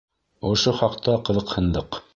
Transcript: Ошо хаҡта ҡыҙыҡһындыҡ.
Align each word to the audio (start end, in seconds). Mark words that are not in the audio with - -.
Ошо 0.51 0.73
хаҡта 0.79 1.19
ҡыҙыҡһындыҡ. 1.31 2.05